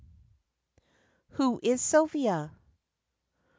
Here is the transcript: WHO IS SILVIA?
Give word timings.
WHO 1.33 1.59
IS 1.61 1.79
SILVIA? 1.79 2.49